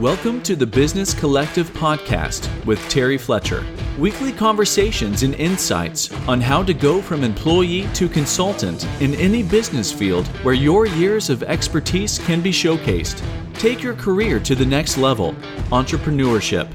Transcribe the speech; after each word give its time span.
Welcome 0.00 0.42
to 0.42 0.54
the 0.54 0.66
Business 0.66 1.14
Collective 1.14 1.70
podcast 1.70 2.50
with 2.66 2.78
Terry 2.90 3.16
Fletcher. 3.16 3.64
Weekly 3.98 4.30
conversations 4.30 5.22
and 5.22 5.34
insights 5.36 6.12
on 6.28 6.38
how 6.38 6.62
to 6.64 6.74
go 6.74 7.00
from 7.00 7.24
employee 7.24 7.88
to 7.94 8.06
consultant 8.06 8.84
in 9.00 9.14
any 9.14 9.42
business 9.42 9.90
field 9.90 10.26
where 10.44 10.52
your 10.52 10.84
years 10.84 11.30
of 11.30 11.42
expertise 11.44 12.18
can 12.18 12.42
be 12.42 12.50
showcased. 12.50 13.22
Take 13.54 13.82
your 13.82 13.94
career 13.94 14.38
to 14.40 14.54
the 14.54 14.66
next 14.66 14.98
level 14.98 15.32
entrepreneurship. 15.70 16.70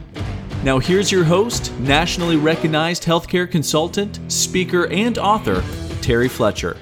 Now, 0.64 0.80
here's 0.80 1.12
your 1.12 1.24
host, 1.24 1.72
nationally 1.78 2.38
recognized 2.38 3.04
healthcare 3.04 3.50
consultant, 3.50 4.20
speaker, 4.30 4.88
and 4.88 5.20
author, 5.20 5.64
Terry 6.02 6.28
Fletcher. 6.28 6.76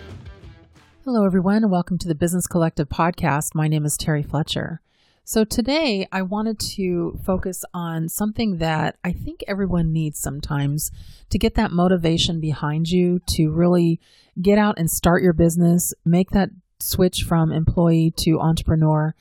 Hello, 1.04 1.26
everyone, 1.26 1.64
and 1.64 1.72
welcome 1.72 1.98
to 1.98 2.08
the 2.08 2.16
Business 2.16 2.48
Collective 2.48 2.88
podcast. 2.88 3.54
My 3.56 3.68
name 3.68 3.84
is 3.84 3.98
Terry 3.98 4.24
Fletcher. 4.24 4.80
So, 5.30 5.44
today 5.44 6.08
I 6.12 6.24
wanted 6.24 6.60
to 6.72 7.20
focus 7.24 7.64
on 7.72 8.10
something 8.10 8.58
that 8.58 8.96
I 9.04 9.12
think 9.12 9.44
everyone 9.48 9.94
needs 9.94 10.18
sometimes 10.18 10.90
to 11.30 11.38
get 11.38 11.54
that 11.54 11.70
motivation 11.70 12.40
behind 12.40 12.90
you 12.90 13.20
to 13.36 13.52
really 13.52 14.00
get 14.42 14.58
out 14.58 14.80
and 14.80 14.90
start 14.90 15.22
your 15.22 15.34
business, 15.34 15.94
make 16.04 16.32
that 16.32 16.50
switch 16.80 17.26
from 17.28 17.52
employee 17.52 18.12
to 18.22 18.40
entrepreneur. 18.40 19.14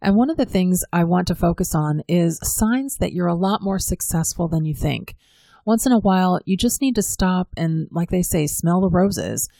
And 0.00 0.16
one 0.16 0.30
of 0.30 0.38
the 0.38 0.46
things 0.46 0.82
I 0.94 1.04
want 1.04 1.28
to 1.28 1.34
focus 1.34 1.74
on 1.74 2.04
is 2.08 2.40
signs 2.42 2.96
that 2.96 3.12
you're 3.12 3.26
a 3.26 3.34
lot 3.34 3.60
more 3.60 3.78
successful 3.78 4.48
than 4.48 4.64
you 4.64 4.74
think. 4.74 5.14
Once 5.66 5.84
in 5.84 5.92
a 5.92 5.98
while, 5.98 6.40
you 6.46 6.56
just 6.56 6.80
need 6.80 6.94
to 6.94 7.02
stop 7.02 7.48
and, 7.54 7.86
like 7.90 8.08
they 8.08 8.22
say, 8.22 8.46
smell 8.46 8.80
the 8.80 8.88
roses 8.88 9.50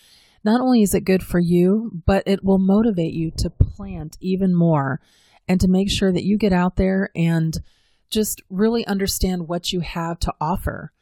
not 0.43 0.61
only 0.61 0.83
is 0.83 0.95
it 0.95 1.03
good 1.03 1.23
for 1.23 1.39
you, 1.39 2.03
but 2.07 2.23
it 2.27 2.43
will 2.43 2.59
motivate 2.59 3.13
you 3.13 3.31
to 3.31 3.51
plant 3.51 4.17
even 4.21 4.55
more 4.55 4.99
and 5.51 5.61
to 5.61 5.67
make 5.67 5.91
sure 5.91 6.13
that 6.13 6.23
you 6.23 6.39
get 6.39 6.53
out 6.53 6.77
there 6.77 7.11
and 7.17 7.59
just 8.09 8.41
really 8.49 8.87
understand 8.87 9.49
what 9.49 9.73
you 9.73 9.81
have 9.81 10.17
to 10.21 10.33
offer. 10.41 10.93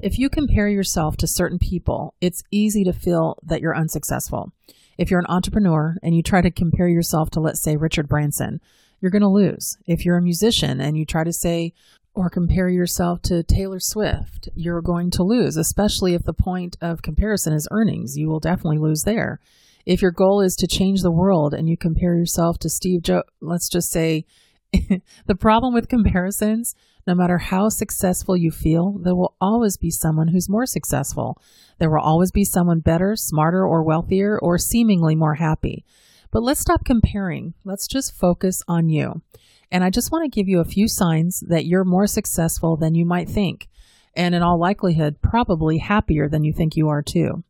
If 0.00 0.18
you 0.18 0.28
compare 0.28 0.66
yourself 0.66 1.16
to 1.18 1.28
certain 1.28 1.60
people, 1.60 2.12
it's 2.20 2.42
easy 2.50 2.82
to 2.82 2.92
feel 2.92 3.38
that 3.44 3.60
you're 3.60 3.76
unsuccessful. 3.76 4.52
If 4.98 5.08
you're 5.08 5.20
an 5.20 5.26
entrepreneur 5.28 5.98
and 6.02 6.16
you 6.16 6.22
try 6.24 6.40
to 6.40 6.50
compare 6.50 6.88
yourself 6.88 7.30
to, 7.30 7.40
let's 7.40 7.62
say, 7.62 7.76
Richard 7.76 8.08
Branson, 8.08 8.60
you're 9.00 9.12
going 9.12 9.22
to 9.22 9.28
lose. 9.28 9.78
If 9.86 10.04
you're 10.04 10.16
a 10.16 10.22
musician 10.22 10.80
and 10.80 10.98
you 10.98 11.06
try 11.06 11.22
to 11.22 11.32
say, 11.32 11.72
or 12.12 12.28
compare 12.28 12.68
yourself 12.68 13.22
to 13.22 13.44
Taylor 13.44 13.78
Swift, 13.78 14.48
you're 14.56 14.82
going 14.82 15.12
to 15.12 15.22
lose, 15.22 15.56
especially 15.56 16.14
if 16.14 16.24
the 16.24 16.34
point 16.34 16.76
of 16.80 17.02
comparison 17.02 17.52
is 17.52 17.68
earnings. 17.70 18.18
You 18.18 18.28
will 18.28 18.40
definitely 18.40 18.78
lose 18.78 19.04
there. 19.04 19.38
If 19.84 20.00
your 20.00 20.12
goal 20.12 20.40
is 20.40 20.54
to 20.56 20.66
change 20.66 21.02
the 21.02 21.10
world 21.10 21.54
and 21.54 21.68
you 21.68 21.76
compare 21.76 22.16
yourself 22.16 22.58
to 22.60 22.68
Steve 22.68 23.02
Jobs, 23.02 23.28
let's 23.40 23.68
just 23.68 23.90
say 23.90 24.24
the 25.26 25.34
problem 25.34 25.74
with 25.74 25.88
comparisons, 25.88 26.74
no 27.06 27.14
matter 27.14 27.38
how 27.38 27.68
successful 27.68 28.36
you 28.36 28.50
feel, 28.50 28.98
there 28.98 29.14
will 29.14 29.34
always 29.40 29.76
be 29.76 29.90
someone 29.90 30.28
who's 30.28 30.48
more 30.48 30.66
successful. 30.66 31.40
There 31.78 31.90
will 31.90 32.00
always 32.00 32.30
be 32.30 32.44
someone 32.44 32.80
better, 32.80 33.16
smarter, 33.16 33.66
or 33.66 33.82
wealthier, 33.82 34.38
or 34.38 34.56
seemingly 34.56 35.16
more 35.16 35.34
happy. 35.34 35.84
But 36.30 36.42
let's 36.42 36.60
stop 36.60 36.84
comparing. 36.84 37.54
Let's 37.64 37.88
just 37.88 38.14
focus 38.14 38.62
on 38.68 38.88
you. 38.88 39.22
And 39.70 39.82
I 39.82 39.90
just 39.90 40.12
want 40.12 40.24
to 40.24 40.34
give 40.34 40.48
you 40.48 40.60
a 40.60 40.64
few 40.64 40.86
signs 40.86 41.40
that 41.48 41.66
you're 41.66 41.84
more 41.84 42.06
successful 42.06 42.76
than 42.76 42.94
you 42.94 43.04
might 43.04 43.28
think, 43.28 43.68
and 44.14 44.34
in 44.34 44.42
all 44.42 44.60
likelihood, 44.60 45.20
probably 45.22 45.78
happier 45.78 46.28
than 46.28 46.44
you 46.44 46.52
think 46.52 46.76
you 46.76 46.88
are 46.88 47.02
too. 47.02 47.42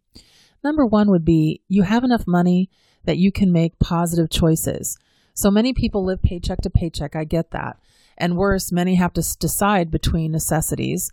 Number 0.64 0.86
one 0.86 1.10
would 1.10 1.24
be 1.24 1.62
you 1.68 1.82
have 1.82 2.04
enough 2.04 2.26
money 2.26 2.70
that 3.04 3.18
you 3.18 3.32
can 3.32 3.52
make 3.52 3.78
positive 3.78 4.30
choices. 4.30 4.96
So 5.34 5.50
many 5.50 5.72
people 5.72 6.04
live 6.04 6.22
paycheck 6.22 6.60
to 6.62 6.70
paycheck. 6.70 7.16
I 7.16 7.24
get 7.24 7.50
that. 7.50 7.78
And 8.18 8.36
worse, 8.36 8.70
many 8.70 8.96
have 8.96 9.12
to 9.14 9.36
decide 9.38 9.90
between 9.90 10.30
necessities. 10.30 11.10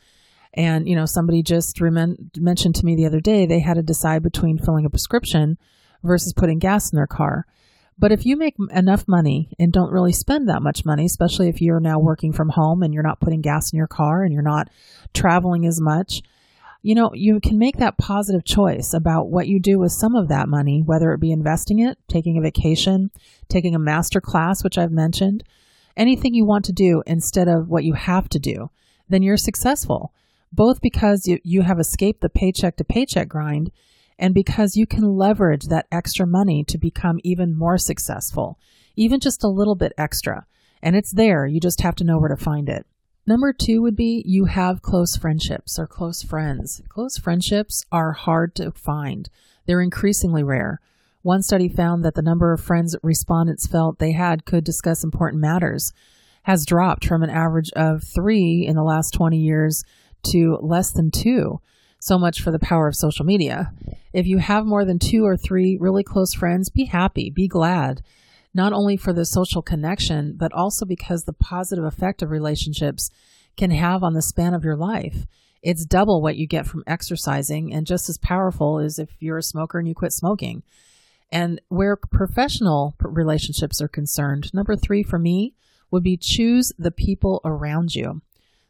And, 0.53 0.88
you 0.88 0.95
know, 0.95 1.05
somebody 1.05 1.42
just 1.42 1.80
mentioned 2.37 2.76
to 2.76 2.86
me 2.86 2.95
the 2.95 3.05
other 3.05 3.21
day 3.21 3.45
they 3.45 3.60
had 3.60 3.76
to 3.76 3.83
decide 3.83 4.23
between 4.23 4.58
filling 4.58 4.86
a 4.86 4.89
prescription 4.89 5.58
versus 6.04 6.33
putting 6.33 6.60
gas 6.60 6.92
in 6.92 6.98
their 6.98 7.08
car. 7.08 7.45
But 7.98 8.11
if 8.11 8.26
you 8.26 8.37
make 8.37 8.55
enough 8.71 9.08
money 9.08 9.52
and 9.60 9.73
don't 9.73 9.92
really 9.92 10.14
spend 10.14 10.48
that 10.48 10.61
much 10.61 10.86
money, 10.86 11.05
especially 11.05 11.49
if 11.49 11.61
you're 11.61 11.81
now 11.81 11.99
working 11.99 12.31
from 12.31 12.49
home 12.49 12.81
and 12.81 12.93
you're 12.93 13.04
not 13.04 13.20
putting 13.20 13.42
gas 13.42 13.73
in 13.73 13.77
your 13.77 13.87
car 13.87 14.23
and 14.23 14.33
you're 14.33 14.42
not 14.42 14.70
traveling 15.14 15.66
as 15.66 15.81
much, 15.81 16.21
you 16.82 16.95
know, 16.95 17.12
you 17.14 17.40
can 17.42 17.58
make 17.58 17.78
that 17.78 17.98
positive 17.98 18.45
choice 18.45 18.94
about 18.94 19.30
what 19.30 19.48
you 19.48 19.60
do 19.60 19.78
with 19.78 19.92
some 19.92 20.16
of 20.16 20.30
that 20.30 20.48
money, 20.48 20.82
whether 20.84 21.12
it 21.12 21.20
be 21.20 21.32
investing 21.32 21.80
it, 21.80 21.98
taking 22.08 22.38
a 22.38 22.42
vacation, 22.42 23.12
taking 23.50 23.76
a 23.76 23.80
master 23.80 24.22
class, 24.22 24.64
which 24.64 24.78
I've 24.78 24.92
mentioned, 24.92 25.44
anything 25.98 26.34
you 26.34 26.45
want 26.45 26.66
to 26.66 26.73
do 26.73 27.04
instead 27.06 27.50
of 27.50 27.67
what 27.67 27.84
you 27.84 27.94
have 27.94 28.30
to 28.30 28.40
do, 28.40 28.72
then 29.10 29.22
you're 29.22 29.38
successful. 29.38 30.14
Both 30.54 30.82
because 30.82 31.28
you, 31.28 31.40
you 31.44 31.64
have 31.64 31.80
escaped 31.80 32.22
the 32.22 32.30
paycheck 32.30 32.78
to 32.78 32.84
paycheck 32.84 33.28
grind 33.28 33.72
and 34.17 34.34
because 34.34 34.76
you 34.76 34.86
can 34.86 35.16
leverage 35.16 35.66
that 35.67 35.88
extra 35.92 36.28
money 36.28 36.64
to 36.66 36.78
become 36.78 37.20
even 37.23 37.58
more 37.58 37.78
successful, 37.78 38.60
even 38.96 39.20
just 39.20 39.44
a 39.44 39.50
little 39.50 39.76
bit 39.76 39.94
extra. 39.98 40.46
And 40.82 40.96
it's 40.96 41.14
there, 41.14 41.46
you 41.46 41.60
just 41.60 41.82
have 41.82 41.96
to 41.96 42.04
know 42.04 42.20
where 42.20 42.30
to 42.30 42.38
find 42.38 42.67
it. 42.70 42.86
Number 43.30 43.54
two 43.54 43.84
would 43.84 43.95
be 43.95 44.23
you 44.26 44.45
have 44.45 44.82
close 44.82 45.16
friendships 45.16 45.78
or 45.78 45.86
close 45.86 46.23
friends. 46.23 46.82
Close 46.90 47.20
friendships 47.20 47.86
are 47.92 48.14
hard 48.14 48.56
to 48.56 48.72
find, 48.72 49.30
they're 49.67 49.84
increasingly 49.84 50.42
rare. 50.42 50.82
One 51.22 51.44
study 51.44 51.70
found 51.70 52.04
that 52.04 52.16
the 52.16 52.23
number 52.23 52.52
of 52.52 52.60
friends 52.60 52.95
respondents 53.04 53.67
felt 53.67 54.00
they 54.00 54.14
had 54.14 54.45
could 54.45 54.64
discuss 54.64 55.04
important 55.04 55.44
matters 55.44 55.94
has 56.42 56.66
dropped 56.66 57.06
from 57.06 57.22
an 57.22 57.30
average 57.30 57.70
of 57.76 58.04
three 58.04 58.66
in 58.66 58.76
the 58.76 58.82
last 58.82 59.12
20 59.12 59.38
years 59.38 59.84
to 60.32 60.58
less 60.64 60.92
than 60.92 61.11
two. 61.11 61.61
So 62.00 62.17
much 62.17 62.42
for 62.42 62.50
the 62.50 62.58
power 62.58 62.88
of 62.88 62.96
social 62.96 63.26
media. 63.26 63.72
If 64.11 64.26
you 64.26 64.40
have 64.40 64.66
more 64.66 64.86
than 64.86 64.98
two 64.98 65.23
or 65.23 65.38
three 65.38 65.78
really 65.80 66.04
close 66.04 66.34
friends, 66.34 66.72
be 66.72 66.86
happy, 66.86 67.30
be 67.30 67.48
glad, 67.48 68.02
not 68.54 68.73
only 68.73 68.98
for 68.98 69.14
the 69.14 69.26
social 69.26 69.61
connection, 69.61 70.36
but 70.37 70.54
also 70.54 70.86
because 70.86 71.23
the 71.23 71.33
positive 71.33 71.86
effect 71.86 72.21
of 72.21 72.32
relationships 72.32 73.10
can 73.58 73.71
have 73.71 74.04
on 74.04 74.14
the 74.14 74.21
span 74.21 74.54
of 74.54 74.64
your 74.64 74.76
life. 74.76 75.26
It's 75.61 75.86
double 75.86 76.21
what 76.21 76.37
you 76.37 76.48
get 76.48 76.65
from 76.65 76.83
exercising 76.87 77.73
and 77.73 77.86
just 77.86 78.10
as 78.10 78.17
powerful 78.17 78.80
as 78.80 78.98
if 78.98 79.10
you're 79.20 79.37
a 79.37 79.43
smoker 79.43 79.77
and 79.77 79.87
you 79.87 79.93
quit 79.93 80.14
smoking. 80.14 80.64
And 81.32 81.61
where 81.67 81.95
professional 81.95 82.95
relationships 83.02 83.82
are 83.82 83.87
concerned, 83.87 84.54
number 84.54 84.76
three 84.76 85.04
for 85.04 85.20
me 85.20 85.54
would 85.92 86.04
be 86.04 86.17
choose 86.17 86.71
the 86.80 86.92
people 86.92 87.42
around 87.43 87.93
you. 87.93 88.21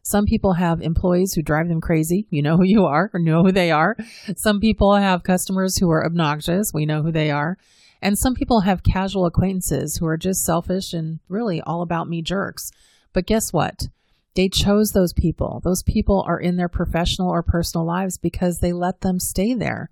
Some 0.01 0.25
people 0.25 0.53
have 0.53 0.81
employees 0.81 1.34
who 1.34 1.41
drive 1.41 1.67
them 1.67 1.81
crazy. 1.81 2.25
You 2.29 2.41
know 2.41 2.57
who 2.57 2.63
you 2.63 2.85
are 2.85 3.11
or 3.13 3.19
know 3.19 3.44
who 3.44 3.51
they 3.51 3.69
are. 3.69 3.96
Some 4.35 4.59
people 4.59 4.96
have 4.96 5.23
customers 5.23 5.78
who 5.78 5.91
are 5.91 6.06
obnoxious. 6.06 6.73
We 6.73 6.85
know 6.85 7.03
who 7.03 7.11
they 7.11 7.29
are. 7.29 7.57
And 8.01 8.17
some 8.17 8.33
people 8.33 8.61
have 8.61 8.83
casual 8.83 9.25
acquaintances 9.25 9.97
who 9.97 10.05
are 10.05 10.17
just 10.17 10.45
selfish 10.45 10.93
and 10.93 11.19
really 11.27 11.61
all 11.61 11.81
about 11.81 12.07
me 12.07 12.21
jerks. 12.21 12.71
But 13.13 13.25
guess 13.25 13.51
what? 13.51 13.87
They 14.35 14.47
chose 14.47 14.91
those 14.91 15.11
people. 15.11 15.61
Those 15.63 15.83
people 15.83 16.23
are 16.27 16.39
in 16.39 16.55
their 16.55 16.69
professional 16.69 17.29
or 17.29 17.43
personal 17.43 17.85
lives 17.85 18.17
because 18.17 18.59
they 18.59 18.71
let 18.71 19.01
them 19.01 19.19
stay 19.19 19.53
there. 19.53 19.89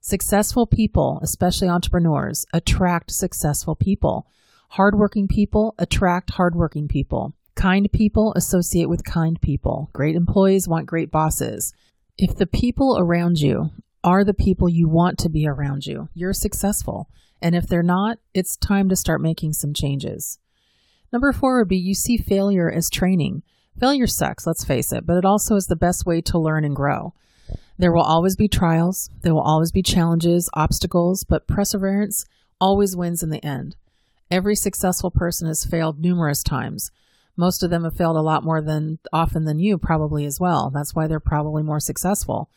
Successful 0.00 0.66
people, 0.66 1.20
especially 1.22 1.68
entrepreneurs, 1.68 2.44
attract 2.52 3.10
successful 3.10 3.74
people. 3.74 4.26
Hardworking 4.70 5.28
people 5.28 5.74
attract 5.78 6.30
hardworking 6.30 6.88
people. 6.88 7.34
Kind 7.54 7.90
people 7.92 8.32
associate 8.36 8.88
with 8.88 9.04
kind 9.04 9.40
people. 9.40 9.90
Great 9.92 10.14
employees 10.14 10.68
want 10.68 10.86
great 10.86 11.10
bosses. 11.10 11.72
If 12.16 12.36
the 12.36 12.46
people 12.46 12.96
around 12.98 13.40
you 13.40 13.70
are 14.04 14.22
the 14.22 14.34
people 14.34 14.68
you 14.68 14.88
want 14.88 15.18
to 15.20 15.28
be 15.28 15.46
around 15.46 15.86
you, 15.86 16.08
you're 16.14 16.32
successful. 16.32 17.08
And 17.40 17.54
if 17.54 17.66
they're 17.66 17.82
not, 17.82 18.18
it's 18.34 18.56
time 18.56 18.88
to 18.88 18.96
start 18.96 19.20
making 19.20 19.52
some 19.52 19.72
changes. 19.72 20.38
Number 21.12 21.32
four 21.32 21.58
would 21.58 21.68
be 21.68 21.76
you 21.76 21.94
see 21.94 22.16
failure 22.16 22.70
as 22.70 22.90
training. 22.90 23.42
Failure 23.78 24.06
sucks, 24.06 24.46
let's 24.46 24.64
face 24.64 24.92
it, 24.92 25.06
but 25.06 25.16
it 25.16 25.24
also 25.24 25.54
is 25.54 25.66
the 25.66 25.76
best 25.76 26.04
way 26.04 26.20
to 26.22 26.38
learn 26.38 26.64
and 26.64 26.74
grow. 26.74 27.14
There 27.78 27.92
will 27.92 28.02
always 28.02 28.34
be 28.34 28.48
trials, 28.48 29.08
there 29.22 29.32
will 29.32 29.40
always 29.40 29.70
be 29.70 29.82
challenges, 29.82 30.50
obstacles, 30.54 31.22
but 31.24 31.46
perseverance 31.46 32.24
always 32.60 32.96
wins 32.96 33.22
in 33.22 33.30
the 33.30 33.44
end. 33.44 33.76
Every 34.30 34.56
successful 34.56 35.10
person 35.10 35.46
has 35.46 35.64
failed 35.64 36.00
numerous 36.00 36.42
times. 36.42 36.90
Most 37.36 37.62
of 37.62 37.70
them 37.70 37.84
have 37.84 37.96
failed 37.96 38.16
a 38.16 38.20
lot 38.20 38.42
more 38.42 38.60
than 38.60 38.98
often 39.12 39.44
than 39.44 39.60
you, 39.60 39.78
probably 39.78 40.24
as 40.24 40.40
well. 40.40 40.70
That's 40.70 40.94
why 40.94 41.06
they're 41.06 41.20
probably 41.20 41.62
more 41.62 41.78
successful. 41.78 42.50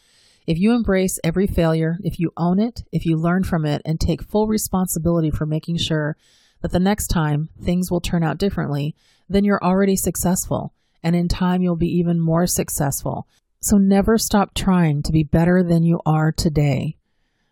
If 0.48 0.58
you 0.58 0.74
embrace 0.74 1.20
every 1.24 1.48
failure, 1.48 1.98
if 2.04 2.20
you 2.20 2.32
own 2.36 2.60
it, 2.60 2.84
if 2.92 3.06
you 3.06 3.16
learn 3.18 3.44
from 3.44 3.66
it, 3.66 3.82
and 3.86 4.00
take 4.00 4.24
full 4.24 4.48
responsibility 4.48 5.30
for 5.30 5.46
making 5.46 5.78
sure 5.78 6.18
that 6.62 6.72
the 6.72 6.80
next 6.80 7.08
time 7.08 7.50
things 7.62 7.92
will 7.92 8.02
turn 8.02 8.24
out 8.24 8.38
differently, 8.38 8.96
then 9.30 9.44
you're 9.44 9.64
already 9.64 9.96
successful. 9.96 10.74
And 11.04 11.16
in 11.16 11.28
time, 11.28 11.62
you'll 11.62 11.76
be 11.76 11.98
even 11.98 12.20
more 12.20 12.46
successful. 12.48 13.28
So 13.60 13.78
never 13.78 14.18
stop 14.18 14.54
trying 14.54 15.04
to 15.04 15.12
be 15.12 15.24
better 15.24 15.64
than 15.64 15.84
you 15.84 16.02
are 16.06 16.32
today. 16.32 16.98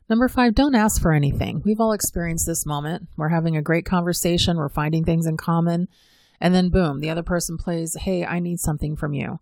Number 0.10 0.28
five, 0.28 0.56
don't 0.56 0.76
ask 0.76 1.00
for 1.00 1.14
anything. 1.14 1.62
We've 1.64 1.80
all 1.80 1.94
experienced 1.94 2.48
this 2.48 2.66
moment. 2.66 3.08
We're 3.16 3.30
having 3.30 3.56
a 3.56 3.62
great 3.62 3.86
conversation, 3.86 4.58
we're 4.58 4.70
finding 4.70 5.04
things 5.04 5.28
in 5.28 5.38
common, 5.38 5.88
And 6.42 6.56
then 6.56 6.70
boom, 6.70 7.00
the 7.00 7.10
other 7.10 7.22
person 7.22 7.58
plays, 7.58 7.96
Hey, 8.00 8.26
I 8.26 8.40
need 8.40 8.60
something 8.60 8.96
from 8.96 9.14
you. 9.14 9.40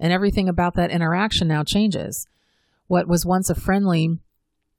And 0.00 0.12
everything 0.12 0.48
about 0.48 0.74
that 0.74 0.90
interaction 0.90 1.46
now 1.46 1.62
changes. 1.62 2.26
What 2.88 3.06
was 3.06 3.24
once 3.24 3.48
a 3.48 3.54
friendly 3.54 4.18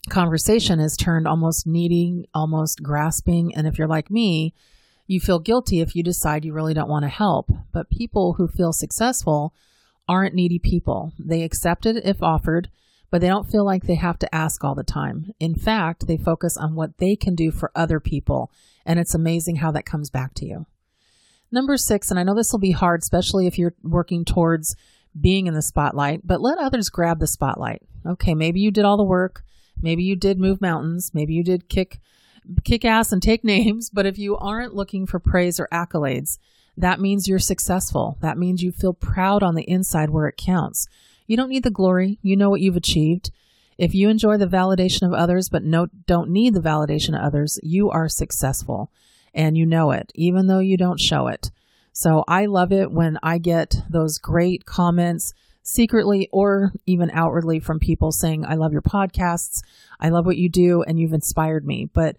conversation 0.09 0.79
is 0.79 0.97
turned 0.97 1.27
almost 1.27 1.65
needy, 1.65 2.27
almost 2.33 2.83
grasping. 2.83 3.55
And 3.55 3.67
if 3.67 3.77
you're 3.77 3.87
like 3.87 4.11
me, 4.11 4.53
you 5.07 5.19
feel 5.19 5.39
guilty 5.39 5.79
if 5.79 5.95
you 5.95 6.03
decide 6.03 6.43
you 6.43 6.53
really 6.53 6.73
don't 6.73 6.89
want 6.89 7.03
to 7.03 7.09
help. 7.09 7.49
But 7.71 7.89
people 7.89 8.33
who 8.33 8.47
feel 8.47 8.73
successful 8.73 9.53
aren't 10.07 10.35
needy 10.35 10.59
people. 10.59 11.13
They 11.19 11.43
accept 11.43 11.85
it 11.85 12.03
if 12.03 12.21
offered, 12.23 12.69
but 13.11 13.21
they 13.21 13.27
don't 13.27 13.49
feel 13.49 13.63
like 13.63 13.83
they 13.83 13.95
have 13.95 14.19
to 14.19 14.35
ask 14.35 14.63
all 14.63 14.75
the 14.75 14.83
time. 14.83 15.31
In 15.39 15.55
fact, 15.55 16.07
they 16.07 16.17
focus 16.17 16.57
on 16.57 16.75
what 16.75 16.97
they 16.97 17.15
can 17.15 17.35
do 17.35 17.51
for 17.51 17.71
other 17.75 17.99
people. 17.99 18.51
And 18.85 18.99
it's 18.99 19.15
amazing 19.15 19.57
how 19.57 19.71
that 19.71 19.85
comes 19.85 20.09
back 20.09 20.33
to 20.35 20.45
you. 20.45 20.65
Number 21.51 21.77
six, 21.77 22.11
and 22.11 22.19
I 22.19 22.23
know 22.23 22.35
this 22.35 22.51
will 22.51 22.59
be 22.59 22.71
hard, 22.71 23.01
especially 23.01 23.47
if 23.47 23.57
you're 23.57 23.75
working 23.83 24.25
towards 24.25 24.75
being 25.19 25.47
in 25.47 25.53
the 25.53 25.61
spotlight, 25.61 26.21
but 26.25 26.41
let 26.41 26.57
others 26.57 26.89
grab 26.89 27.19
the 27.19 27.27
spotlight. 27.27 27.81
Okay, 28.05 28.33
maybe 28.33 28.59
you 28.59 28.71
did 28.71 28.85
all 28.85 28.97
the 28.97 29.03
work. 29.03 29.43
Maybe 29.81 30.03
you 30.03 30.15
did 30.15 30.39
move 30.39 30.61
mountains. 30.61 31.11
Maybe 31.13 31.33
you 31.33 31.43
did 31.43 31.69
kick 31.69 31.99
kick 32.63 32.83
ass 32.83 33.11
and 33.11 33.21
take 33.21 33.43
names, 33.43 33.89
but 33.89 34.05
if 34.05 34.17
you 34.17 34.37
aren't 34.37 34.75
looking 34.75 35.05
for 35.05 35.19
praise 35.19 35.59
or 35.59 35.67
accolades, 35.71 36.37
that 36.77 36.99
means 36.99 37.27
you're 37.27 37.39
successful. 37.39 38.17
That 38.21 38.37
means 38.37 38.63
you 38.63 38.71
feel 38.71 38.93
proud 38.93 39.43
on 39.43 39.55
the 39.55 39.69
inside 39.69 40.09
where 40.09 40.27
it 40.27 40.37
counts. 40.37 40.87
You 41.27 41.37
don't 41.37 41.49
need 41.49 41.63
the 41.63 41.69
glory. 41.69 42.17
You 42.21 42.37
know 42.37 42.49
what 42.49 42.61
you've 42.61 42.77
achieved. 42.77 43.31
If 43.77 43.93
you 43.93 44.09
enjoy 44.09 44.37
the 44.37 44.47
validation 44.47 45.03
of 45.03 45.13
others 45.13 45.49
but 45.49 45.63
no, 45.63 45.87
don't 46.05 46.29
need 46.29 46.53
the 46.53 46.59
validation 46.59 47.09
of 47.09 47.23
others, 47.23 47.59
you 47.63 47.89
are 47.89 48.09
successful 48.09 48.91
and 49.33 49.57
you 49.57 49.65
know 49.65 49.91
it, 49.91 50.11
even 50.15 50.47
though 50.47 50.59
you 50.59 50.77
don't 50.77 50.99
show 50.99 51.27
it. 51.27 51.51
So 51.99 52.23
I 52.29 52.45
love 52.45 52.71
it 52.71 52.93
when 52.93 53.19
I 53.21 53.39
get 53.39 53.75
those 53.89 54.19
great 54.19 54.65
comments 54.65 55.33
secretly 55.63 56.29
or 56.31 56.71
even 56.85 57.11
outwardly 57.11 57.59
from 57.59 57.77
people 57.77 58.13
saying, 58.13 58.45
I 58.45 58.53
love 58.53 58.71
your 58.71 58.81
podcasts. 58.81 59.63
I 59.99 60.07
love 60.07 60.25
what 60.25 60.37
you 60.37 60.47
do 60.47 60.81
and 60.81 60.97
you've 60.97 61.11
inspired 61.11 61.65
me. 61.65 61.89
But 61.93 62.15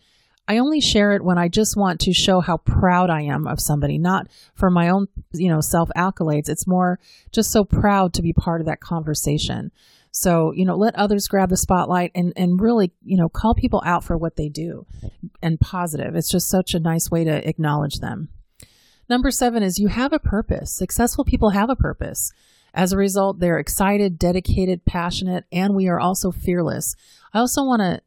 I 0.47 0.59
only 0.59 0.83
share 0.83 1.13
it 1.13 1.25
when 1.25 1.39
I 1.39 1.49
just 1.49 1.79
want 1.79 1.99
to 2.01 2.13
show 2.13 2.41
how 2.41 2.59
proud 2.59 3.09
I 3.09 3.23
am 3.23 3.47
of 3.47 3.59
somebody, 3.59 3.97
not 3.97 4.27
for 4.55 4.69
my 4.69 4.91
own, 4.91 5.07
you 5.33 5.49
know, 5.49 5.63
self 5.63 5.89
accolades. 5.97 6.51
It's 6.51 6.67
more 6.67 7.01
just 7.33 7.51
so 7.51 7.65
proud 7.65 8.13
to 8.13 8.23
be 8.23 8.35
part 8.35 8.61
of 8.61 8.67
that 8.67 8.81
conversation. 8.81 9.73
So, 10.11 10.53
you 10.53 10.67
know, 10.67 10.77
let 10.77 10.95
others 10.97 11.27
grab 11.27 11.49
the 11.49 11.57
spotlight 11.57 12.11
and, 12.15 12.35
and 12.37 12.61
really, 12.61 12.93
you 13.03 13.17
know, 13.17 13.31
call 13.31 13.55
people 13.55 13.83
out 13.87 14.05
for 14.05 14.19
what 14.19 14.37
they 14.37 14.51
do 14.51 14.85
and 15.43 15.59
positive. 15.59 16.17
It's 16.17 16.31
just 16.31 16.51
such 16.51 16.75
a 16.75 16.81
nice 16.81 17.11
way 17.11 17.25
to 17.25 17.49
acknowledge 17.49 18.01
them. 18.01 18.29
Number 19.11 19.33
seven 19.33 19.65
is 19.65 19.81
you 19.81 19.89
have 19.89 20.13
a 20.13 20.21
purpose. 20.21 20.73
Successful 20.73 21.25
people 21.25 21.51
have 21.51 21.69
a 21.69 21.75
purpose. 21.75 22.33
As 22.73 22.93
a 22.93 22.97
result, 22.97 23.41
they're 23.41 23.59
excited, 23.59 24.21
dedicated, 24.21 24.85
passionate, 24.85 25.47
and 25.51 25.75
we 25.75 25.89
are 25.89 25.99
also 25.99 26.31
fearless. 26.31 26.95
I 27.35 27.41
also 27.41 27.65
want 27.65 27.83
to 27.83 28.01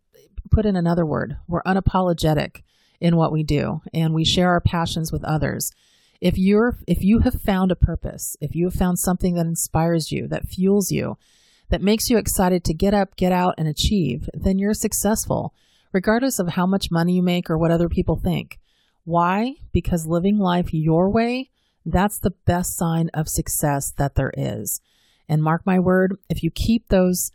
put 0.50 0.66
in 0.66 0.78
another 0.78 1.06
word. 1.06 1.36
We're 1.46 1.62
unapologetic 1.64 2.62
in 3.02 3.18
what 3.18 3.34
we 3.34 3.44
do 3.44 3.82
and 3.94 4.14
we 4.14 4.24
share 4.24 4.50
our 4.52 4.62
passions 4.62 5.12
with 5.12 5.26
others. 5.26 5.74
If 6.22 6.38
you're 6.38 6.78
if 6.88 7.04
you 7.04 7.20
have 7.20 7.42
found 7.42 7.70
a 7.74 7.76
purpose, 7.76 8.38
if 8.40 8.56
you 8.56 8.68
have 8.68 8.74
found 8.74 8.98
something 8.98 9.36
that 9.36 9.46
inspires 9.46 10.10
you, 10.10 10.30
that 10.30 10.48
fuels 10.48 10.90
you, 10.90 11.18
that 11.68 11.82
makes 11.82 12.10
you 12.10 12.18
excited 12.18 12.64
to 12.64 12.74
get 12.74 12.94
up, 12.94 13.18
get 13.18 13.34
out 13.34 13.56
and 13.58 13.68
achieve, 13.68 14.30
then 14.34 14.58
you're 14.58 14.74
successful, 14.74 15.54
regardless 15.92 16.40
of 16.40 16.50
how 16.50 16.66
much 16.66 16.92
money 16.92 17.12
you 17.12 17.22
make 17.22 17.50
or 17.50 17.58
what 17.58 17.72
other 17.72 17.90
people 17.90 18.16
think. 18.16 18.58
Why? 19.06 19.56
Because 19.72 20.06
living 20.06 20.38
life 20.38 20.74
your 20.74 21.10
way, 21.10 21.50
that's 21.86 22.20
the 22.20 22.32
best 22.32 22.78
sign 22.78 23.10
of 23.14 23.28
success 23.28 23.92
that 23.98 24.16
there 24.16 24.32
is. 24.36 24.82
And 25.28 25.44
mark 25.44 25.66
my 25.66 25.80
word, 25.80 26.18
if 26.30 26.44
you 26.44 26.52
keep 26.52 26.88
those 26.90 27.32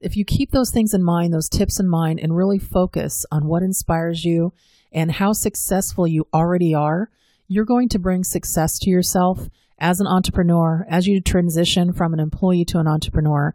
if 0.00 0.16
you 0.16 0.24
keep 0.24 0.52
those 0.52 0.70
things 0.70 0.94
in 0.94 1.02
mind, 1.02 1.34
those 1.34 1.48
tips 1.48 1.80
in 1.80 1.88
mind, 1.88 2.20
and 2.20 2.36
really 2.36 2.58
focus 2.58 3.26
on 3.32 3.46
what 3.46 3.62
inspires 3.62 4.24
you 4.24 4.52
and 4.92 5.12
how 5.12 5.32
successful 5.32 6.06
you 6.06 6.26
already 6.32 6.74
are, 6.74 7.10
you're 7.48 7.64
going 7.64 7.88
to 7.88 7.98
bring 7.98 8.24
success 8.24 8.78
to 8.78 8.90
yourself 8.90 9.48
as 9.78 10.00
an 10.00 10.06
entrepreneur, 10.06 10.86
as 10.88 11.06
you 11.06 11.20
transition 11.20 11.92
from 11.92 12.12
an 12.12 12.20
employee 12.20 12.64
to 12.64 12.78
an 12.78 12.86
entrepreneur. 12.86 13.54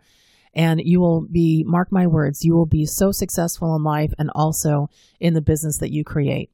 And 0.54 0.82
you 0.84 1.00
will 1.00 1.22
be, 1.22 1.64
mark 1.66 1.92
my 1.92 2.08
words, 2.08 2.44
you 2.44 2.54
will 2.54 2.66
be 2.66 2.86
so 2.86 3.12
successful 3.12 3.76
in 3.76 3.84
life 3.84 4.14
and 4.20 4.30
also 4.36 4.90
in 5.20 5.34
the 5.34 5.42
business 5.42 5.78
that 5.80 5.92
you 5.92 6.04
create. 6.04 6.52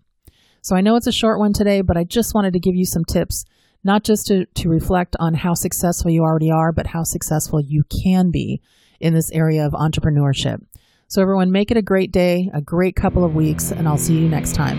So 0.61 0.75
I 0.75 0.81
know 0.81 0.95
it's 0.95 1.07
a 1.07 1.11
short 1.11 1.39
one 1.39 1.53
today, 1.53 1.81
but 1.81 1.97
I 1.97 2.03
just 2.03 2.33
wanted 2.33 2.53
to 2.53 2.59
give 2.59 2.75
you 2.75 2.85
some 2.85 3.06
tips, 3.06 3.45
not 3.83 4.03
just 4.03 4.27
to, 4.27 4.45
to 4.45 4.69
reflect 4.69 5.15
on 5.19 5.33
how 5.33 5.53
successful 5.53 6.11
you 6.11 6.21
already 6.21 6.51
are, 6.51 6.71
but 6.71 6.88
how 6.88 7.03
successful 7.03 7.61
you 7.61 7.83
can 8.03 8.29
be 8.31 8.61
in 9.00 9.13
this 9.13 9.31
area 9.31 9.65
of 9.65 9.73
entrepreneurship. 9.73 10.61
So, 11.07 11.21
everyone, 11.21 11.51
make 11.51 11.71
it 11.71 11.77
a 11.77 11.81
great 11.81 12.11
day, 12.11 12.51
a 12.53 12.61
great 12.61 12.95
couple 12.95 13.23
of 13.23 13.33
weeks, 13.33 13.71
and 13.71 13.88
I'll 13.88 13.97
see 13.97 14.19
you 14.19 14.29
next 14.29 14.53
time 14.53 14.77